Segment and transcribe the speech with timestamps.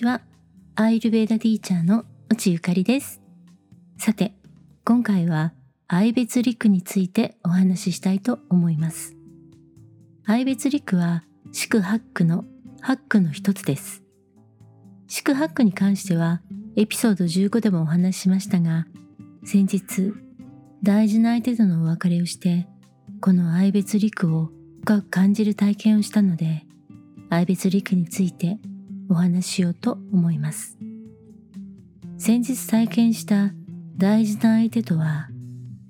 [0.00, 0.22] ちは。
[0.76, 3.20] アイルベーダティーチャーの内ゆかりです。
[3.98, 4.32] さて、
[4.82, 5.52] 今回は
[5.88, 9.14] 愛別陸についてお話ししたいと思います。
[10.24, 11.22] 愛別陸は
[11.52, 12.46] 四苦八句の
[12.80, 14.02] 八句の一つです。
[15.06, 16.40] 四苦八句に関しては
[16.76, 18.86] エピソード15でもお話ししましたが、
[19.44, 20.14] 先日
[20.82, 22.66] 大事な相手とのお別れをして、
[23.20, 24.48] この愛別陸を
[24.80, 26.64] 深く感じる体験をしたので、
[27.28, 28.58] 愛別陸について
[29.10, 30.78] お話ししようと思います。
[32.16, 33.50] 先日体験した
[33.96, 35.28] 大事な相手とは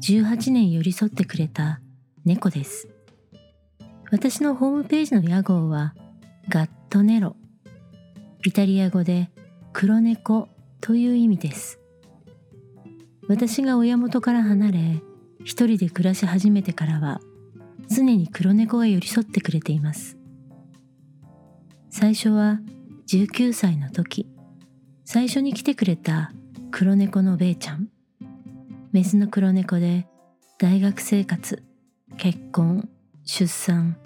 [0.00, 1.80] 18年寄り添ってくれた
[2.24, 2.88] 猫です。
[4.10, 5.94] 私のホームページの屋号は
[6.48, 7.36] ガットネロ。
[8.44, 9.30] イタリア語で
[9.72, 10.48] 黒猫
[10.80, 11.78] という意味です。
[13.28, 15.02] 私が親元から離れ
[15.44, 17.20] 一人で暮らし始めてからは
[17.88, 20.18] 常に黒猫が寄り添ってくれています。
[21.90, 22.60] 最初は
[23.06, 24.26] 19歳の時、
[25.04, 26.32] 最初に来てくれた
[26.70, 27.88] 黒猫のベイちゃん。
[28.92, 30.06] メスの黒猫で
[30.58, 31.62] 大学生活、
[32.16, 32.88] 結婚、
[33.24, 33.98] 出産、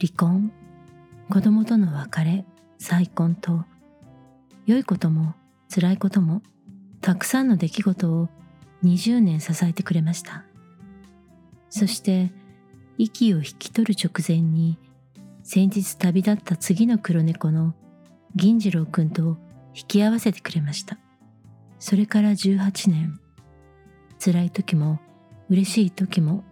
[0.00, 0.52] 離婚、
[1.30, 2.44] 子供との別れ、
[2.78, 3.64] 再婚と、
[4.66, 5.34] 良いことも
[5.72, 6.42] 辛いことも、
[7.00, 8.28] たくさんの出来事を
[8.82, 10.44] 20年支えてくれました。
[11.70, 12.32] そして、
[12.98, 14.78] 息を引き取る直前に、
[15.44, 17.74] 先日旅立った次の黒猫の
[18.34, 19.36] 銀次郎くんと
[19.74, 20.98] 引き合わせてくれました。
[21.78, 23.18] それから18年。
[24.24, 25.00] 辛い時も
[25.50, 26.44] 嬉しい時も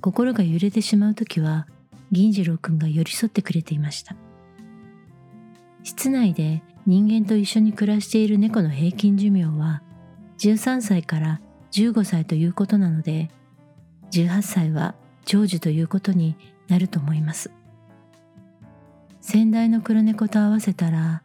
[0.00, 1.66] 心が揺れてしまう時は
[2.10, 4.16] 銀次郎くんが寄り添ってくれていました。
[5.82, 9.82] 室内で人間と一緒に暮らしている猫の平均寿命は
[10.38, 11.40] 13歳から
[11.72, 13.30] 15歳ということなので
[14.12, 16.36] 18歳は長寿ということに
[16.68, 17.50] なると思います。
[19.32, 21.22] 先代の黒猫と合わせたら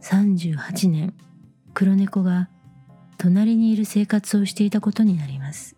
[0.00, 1.12] 38年
[1.74, 2.48] 黒猫が
[3.18, 5.76] 隣にいる生活をしていたことになります。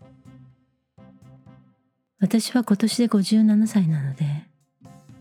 [2.20, 4.24] 私は今年で57歳なので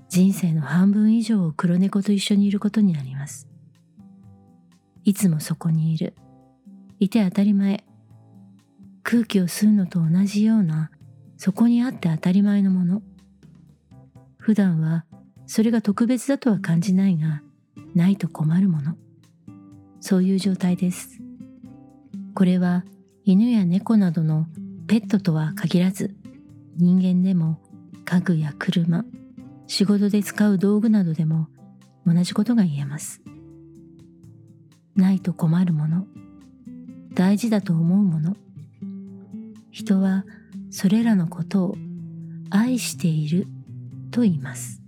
[0.10, 3.48] 人生の半分以上を黒猫と一緒にいることになります。
[5.06, 6.14] いつもそこにいる。
[7.00, 7.84] いて当たり前。
[9.02, 10.92] 空気を吸うのと同じような
[11.36, 13.02] そこにあって当たり前のもの。
[14.38, 15.06] 普段は
[15.46, 17.42] それが特別だとは感じないが、
[17.96, 18.96] ないと困るもの。
[20.00, 21.20] そういう状態です。
[22.34, 22.84] これは
[23.26, 24.48] 犬や猫などの
[24.88, 26.16] ペットとは限らず、
[26.78, 27.62] 人間でも
[28.06, 29.06] 家具や車、
[29.68, 31.48] 仕事で使う道具などでも
[32.06, 33.22] 同じことが言えます。
[34.96, 36.06] ないと困るもの、
[37.14, 38.36] 大事だと思うもの、
[39.72, 40.26] 人は
[40.70, 41.76] それらのことを
[42.50, 43.48] 愛している
[44.12, 44.83] と言います。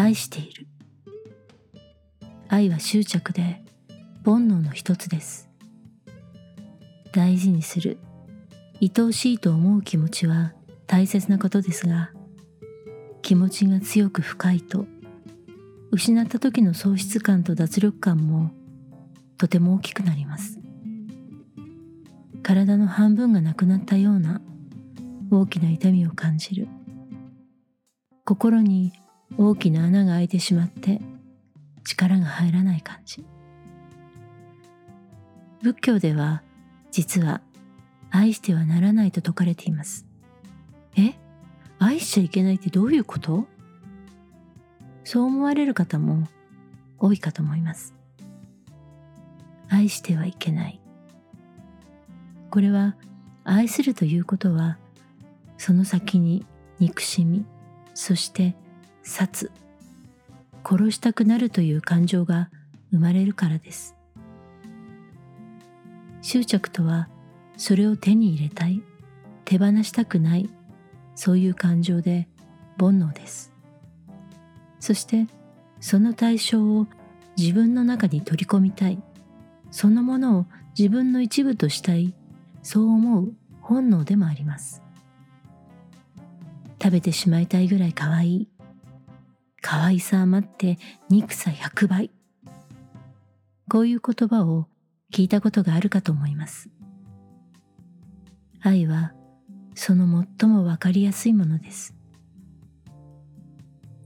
[0.00, 0.66] 愛している。
[2.48, 3.62] 愛は執着で
[4.24, 5.50] 煩悩の一つです。
[7.12, 7.98] 大事にする、
[8.80, 10.54] 愛おしいと思う気持ちは
[10.86, 12.12] 大切なことですが、
[13.20, 14.86] 気持ちが強く深いと、
[15.90, 18.52] 失った時の喪失感と脱力感も
[19.36, 20.58] とても大きくなります。
[22.42, 24.40] 体の半分がなくなったような
[25.30, 26.68] 大きな痛みを感じる。
[28.24, 28.94] 心に
[29.36, 31.00] 大きな穴が開いてしまって
[31.84, 33.24] 力が入らない感じ。
[35.62, 36.42] 仏教では
[36.90, 37.40] 実は
[38.10, 40.06] 愛してはならないと説かれています。
[40.96, 41.14] え？
[41.78, 43.46] 愛しちゃいけないってどういうこと？
[45.04, 46.28] そう思われる方も
[46.98, 47.94] 多いかと思います。
[49.68, 50.80] 愛してはいけない。
[52.50, 52.96] これは
[53.44, 54.78] 愛するということは
[55.56, 56.44] その先に
[56.78, 57.46] 憎しみ
[57.94, 58.56] そして
[59.10, 59.50] 殺。
[60.64, 62.48] 殺したくなるという感情が
[62.92, 63.96] 生まれるからです。
[66.22, 67.08] 執着とは
[67.56, 68.82] それを手に入れたい
[69.44, 70.48] 手放したくない
[71.16, 72.28] そういう感情で
[72.78, 73.52] 煩悩です。
[74.78, 75.26] そして
[75.80, 76.86] その対象を
[77.36, 79.02] 自分の中に取り込みたい
[79.72, 80.46] そのものを
[80.78, 82.14] 自分の一部としたい
[82.62, 84.82] そう思う本能でもあります。
[86.80, 88.48] 食べてしまいたいぐらい可愛い
[89.60, 90.78] 可愛さ余って
[91.08, 92.10] 憎さ100倍。
[93.68, 94.66] こういう言葉を
[95.12, 96.70] 聞いたことがあるかと思います。
[98.62, 99.12] 愛は
[99.74, 101.94] その最もわかりやすいものです。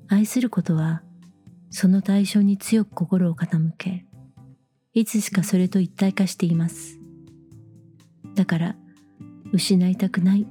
[0.08, 1.02] 愛することは
[1.70, 4.04] その対象に強く心を傾け、
[4.92, 7.00] いつしかそれと一体化しています。
[8.34, 8.76] だから
[9.52, 10.46] 失いたくない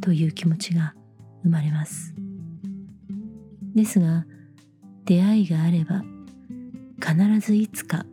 [0.00, 0.94] という気持ちが
[1.42, 2.14] 生まれます。
[3.78, 4.26] ですが
[5.04, 6.02] 出会いがあれば
[7.00, 8.04] 必ずいつか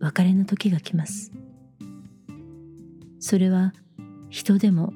[0.00, 1.30] 別れの時が来ます。
[3.18, 3.74] それは
[4.30, 4.94] 人でも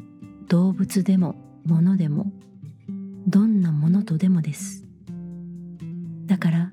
[0.48, 1.34] 動物でも
[1.66, 2.32] 物でも
[3.26, 4.86] どんなものとでもです。
[6.24, 6.70] だから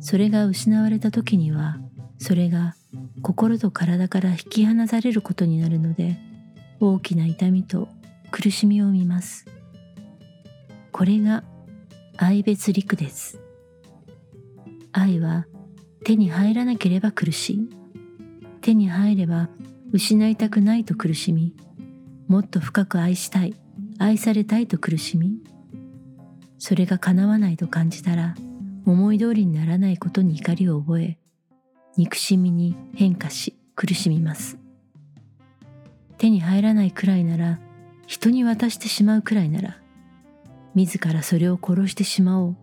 [0.00, 1.76] それが失われた時には
[2.16, 2.74] それが
[3.20, 6.16] 心と体から引き離されることになるので
[6.80, 7.86] 大きな痛みと
[8.30, 9.44] 苦しみを見ます。
[10.90, 11.44] これが
[12.16, 13.40] 愛別陸です。
[14.92, 15.46] 愛は
[16.04, 17.68] 手に入らなければ苦しい。
[18.60, 19.48] 手に入れば
[19.92, 21.54] 失いたくないと苦しみ。
[22.28, 23.54] もっと深く愛したい。
[23.98, 25.38] 愛されたいと苦しみ。
[26.58, 28.34] それが叶わないと感じたら
[28.86, 31.18] 思い通りにならないことに怒りを覚え
[31.96, 34.58] 憎しみに変化し苦しみます。
[36.16, 37.58] 手に入らないくらいなら
[38.06, 39.78] 人に渡してしまうくらいなら
[40.74, 42.56] 自らそれを殺してしまおう。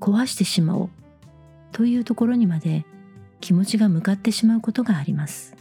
[0.00, 0.90] 壊してしまおう。
[1.72, 2.84] というところにまで
[3.40, 5.54] 気持ちが向かってしまうことがあります。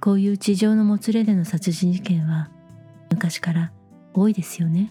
[0.00, 2.48] こういう地上のもつれでの殺人事件は
[3.10, 3.72] 昔から
[4.14, 4.90] 多いですよね。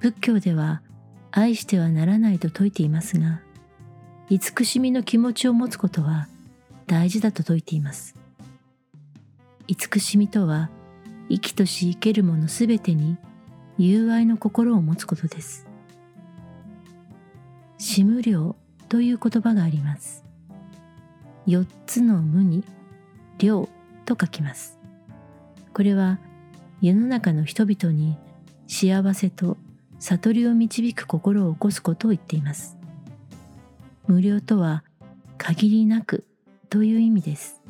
[0.00, 0.82] 仏教では
[1.30, 3.40] 愛してはならないと説いていますが
[4.30, 6.28] 慈しみの気持ちを持つことは
[6.86, 8.14] 大事だと説いています。
[9.68, 10.70] 慈しみとは
[11.28, 13.16] 生きとし生けるものすべてに
[13.78, 15.66] 友愛の心を持つことです。
[17.78, 18.56] 死無量
[18.88, 20.24] という言葉があります。
[21.46, 22.64] 四つの無に
[23.38, 23.68] 量
[24.06, 24.78] と書きます。
[25.74, 26.18] これは
[26.80, 28.16] 世の中の人々に
[28.66, 29.58] 幸せと
[29.98, 32.78] 悟りを導く心を起こすことを言っています。
[34.06, 34.84] 無料とは
[35.36, 36.24] 限りなく
[36.70, 37.60] という意味です。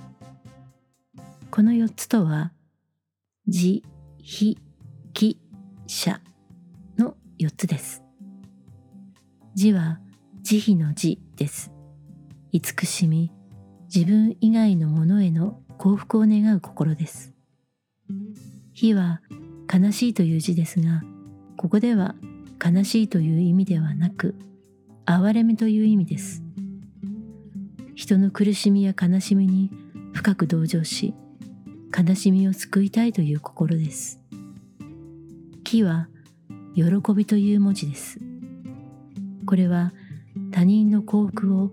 [1.51, 2.53] この四つとは
[3.47, 3.83] 自、
[4.23, 4.59] 非、
[5.13, 5.41] 気、
[5.87, 6.21] 者
[6.99, 8.03] の四つです
[9.57, 10.01] 自は
[10.43, 11.73] 慈悲の慈です。
[12.53, 13.33] 慈しみ、
[13.93, 17.33] 自分以外のものへの幸福を願う心です。
[18.81, 19.23] 悲は
[19.73, 21.03] 悲しいという字ですが、
[21.57, 22.15] ここでは
[22.63, 24.35] 悲しいという意味ではなく、
[25.07, 26.43] 哀れみという意味です。
[27.95, 29.71] 人の苦しみや悲しみに
[30.13, 31.15] 深く同情し、
[31.97, 34.21] 悲しみを救いたいという心です。
[35.67, 36.07] 木は
[36.77, 38.21] 喜びという文字です。
[39.47, 39.93] これは
[40.53, 41.73] 他人の幸福を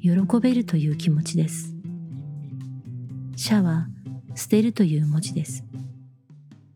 [0.00, 0.10] 喜
[0.40, 1.76] べるという気持ちです。
[3.36, 3.86] 社は
[4.34, 5.64] 捨てるという文字です。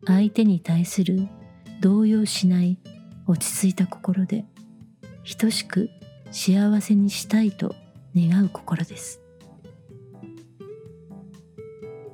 [0.07, 1.27] 相手に対する
[1.81, 2.79] 動揺しない
[3.27, 4.45] 落ち着いた心で
[5.37, 5.89] 等しく
[6.31, 7.75] 幸せにしたいと
[8.15, 9.19] 願う心です。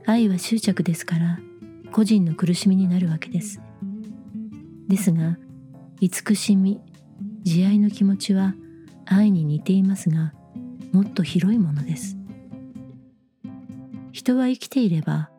[0.07, 1.39] 愛は執着ですから
[1.91, 3.61] 個人の苦しみになるわけです。
[4.91, 5.37] ですが、
[6.01, 6.81] 慈しみ、
[7.43, 8.53] 慈愛の気持ちは
[9.05, 10.33] 愛に似ていますが
[10.91, 12.17] もっと広いものです。
[14.11, 15.29] 人は生きていれば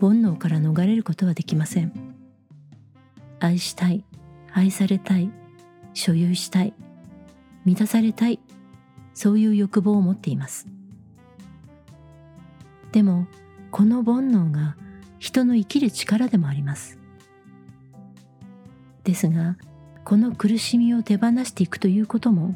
[0.00, 1.92] 煩悩から逃れることはできません。
[3.40, 4.04] 愛したい
[4.52, 5.30] 愛されたい
[5.92, 6.72] 所有したい
[7.66, 8.40] 満たされたい
[9.12, 10.66] そういう欲望を持っています。
[12.92, 13.26] でも
[13.70, 14.76] この煩悩が
[15.18, 17.03] 人の生きる力でもあります。
[19.04, 19.56] ですが
[20.04, 22.54] この苦しみを手放していくということも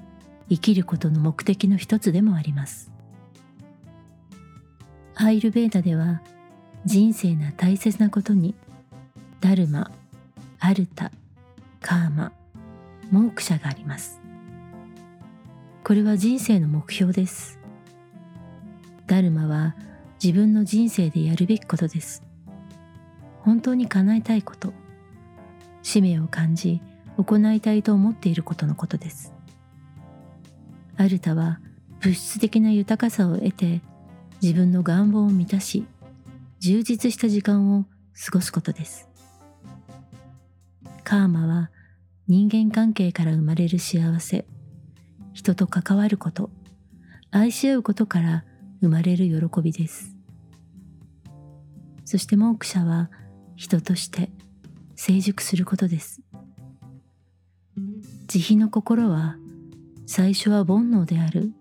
[0.49, 2.91] 生きることの目的の一つでもあります。
[5.15, 6.23] アイルベーダでは
[6.85, 8.55] 人生の大切なことに
[9.41, 9.91] ダルマ、
[10.61, 11.11] アルタ、
[11.81, 12.33] カーマ、
[13.11, 14.21] モークシャがあります。
[15.85, 17.59] これは人生の目標です。
[19.07, 19.75] ダルマは
[20.23, 22.23] 自分の人生でやるべきことです。
[23.41, 24.73] 本当に叶えたいこと、
[25.83, 26.81] 使命を感じ
[27.17, 29.33] 行いたいと思っていることのことです。
[30.97, 31.61] アルタは
[32.01, 33.83] 物質的な豊かさを得て
[34.41, 35.87] 自分の願望を満たし
[36.61, 37.85] 充実した時間を
[38.25, 39.09] 過ごすことです。
[41.05, 41.71] カーマは
[42.27, 44.45] 人間関係から生まれる幸せ、
[45.33, 46.51] 人と関わること、
[47.31, 48.45] 愛し合うことから
[48.81, 50.15] 生まれる喜びです。
[52.05, 53.11] そしてモークシャは
[53.57, 54.31] 人として
[55.01, 56.21] 成熟することです。
[58.27, 59.37] 慈悲の心は
[60.07, 61.53] 最初は煩悩である。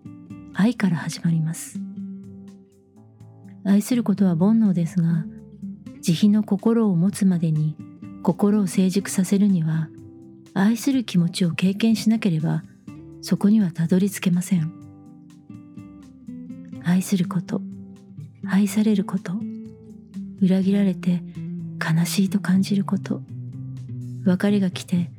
[0.54, 1.78] 愛から始まります。
[3.64, 5.24] 愛することは煩悩ですが
[6.00, 7.76] 慈悲の心を持つまでに
[8.24, 9.88] 心を成熟させるには
[10.52, 12.64] 愛する気持ちを経験しなければ
[13.22, 14.72] そこにはたどり着けません。
[16.82, 17.60] 愛すること
[18.48, 19.34] 愛されること
[20.42, 21.22] 裏切られて
[21.78, 23.20] 悲しいと感じること。
[24.24, 25.10] 別れが来て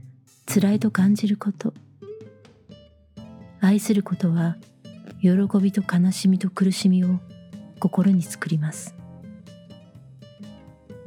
[0.46, 1.74] 辛いと感じること。
[3.62, 4.58] 愛することは
[5.22, 5.30] 喜
[5.62, 7.20] びと悲しみと苦しみを
[7.80, 8.96] 心に作ります。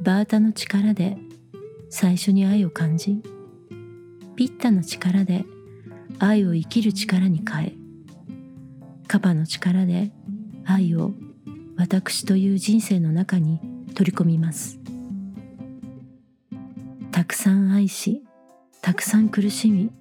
[0.01, 1.17] バータの力で
[1.89, 3.21] 最初に愛を感じ
[4.35, 5.45] ピッタの力で
[6.19, 7.73] 愛を生きる力に変え
[9.07, 10.11] カパの力で
[10.65, 11.13] 愛を
[11.77, 13.59] 私という人生の中に
[13.95, 14.82] 取り込みます。
[17.33, 18.21] くさん愛し
[18.79, 19.91] たくさん苦しみ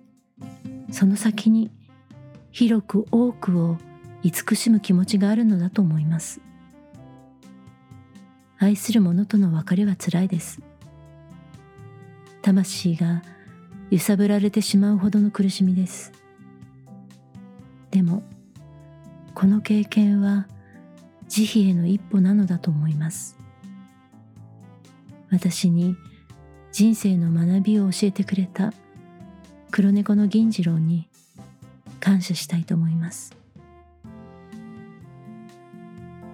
[0.90, 1.70] その先に
[2.50, 3.78] 広く多くを
[4.22, 6.42] 慈しむ気持ちがあるのだと思います。
[8.58, 10.60] 愛する者との別れはつらいです。
[12.42, 13.22] 魂が
[13.90, 16.12] 揺さぶられてしまうほどの苦しみです。
[17.90, 18.22] でも
[19.34, 20.46] この経験は
[21.28, 23.38] 慈悲への一歩なのだと思います。
[25.30, 25.96] 私に
[26.72, 28.72] 人生の学びを教えてくれた
[29.70, 31.06] 黒猫の銀次郎に
[32.00, 33.36] 感謝したいと思います。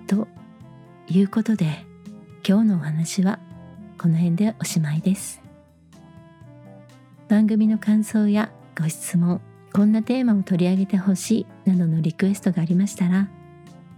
[0.07, 0.29] と
[1.09, 1.85] いうことで
[2.47, 3.41] 今日のお話は
[4.01, 5.43] この辺でおしまいです。
[7.29, 9.41] 番組の感想やご質問
[9.73, 13.29] こんなテーマを取り上げてほしいなどのリクエストがありましたら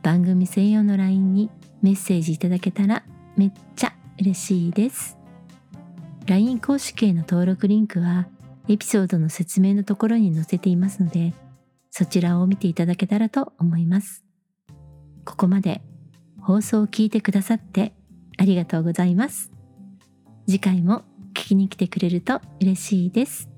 [0.03, 1.51] 番組専用の LINE に
[1.83, 3.05] メッセージいただけたら
[3.37, 5.20] めっちゃ嬉しいです。
[6.31, 8.29] LINE 公式への登録リンクは
[8.69, 11.35] エピソードの説明のところに載せていますので
[11.91, 14.23] そちらを見ていただけたらと思います。
[15.25, 15.83] ここまで
[16.41, 17.93] 放送を聞いてくださって
[18.39, 19.51] ありがとうございます。
[20.47, 21.03] 次回も
[21.35, 23.49] 聞きに来てくれると嬉しいです。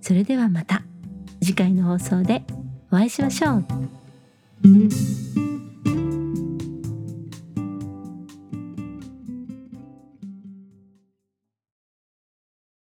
[0.00, 0.82] それではまた
[1.42, 2.44] 次回の放送で
[2.90, 3.64] お会いしましょう。